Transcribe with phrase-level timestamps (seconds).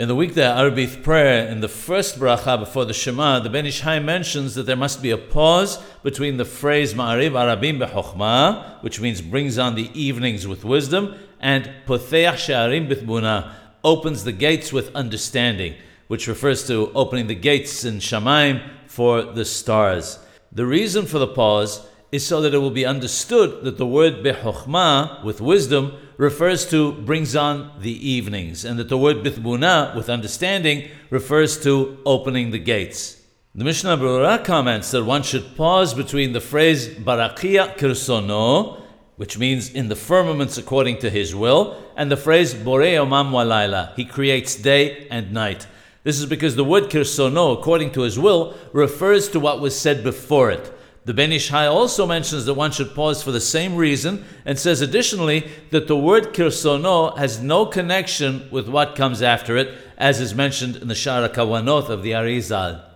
[0.00, 3.84] In the weekday Arbith prayer, in the first bracha before the Shema, the Ben Ish
[3.84, 9.20] mentions that there must be a pause between the phrase Ma'ariv Arabim bechokhmah, which means
[9.20, 13.52] brings on the evenings with wisdom, and Potheach She'arim bithbuna,
[13.84, 15.74] opens the gates with understanding,
[16.06, 20.18] which refers to opening the gates in Shamaim for the stars.
[20.50, 24.24] The reason for the pause is so that it will be understood that the word
[24.24, 30.10] bechokhmah, with wisdom, refers to brings on the evenings, and that the word bithbuna, with
[30.10, 33.22] understanding, refers to opening the gates.
[33.54, 38.80] The Mishnah Berurah comments that one should pause between the phrase barakia kirsono,
[39.16, 43.94] which means in the firmaments according to his will, and the phrase borei omam walayla,
[43.94, 45.66] he creates day and night.
[46.04, 50.02] This is because the word kirsono, according to his will, refers to what was said
[50.02, 50.72] before it.
[51.06, 54.58] The Ben Ish Hai also mentions that one should pause for the same reason and
[54.58, 60.20] says additionally that the word kirsono has no connection with what comes after it, as
[60.20, 62.89] is mentioned in the Sha'ar HaKawanot of the Arizal.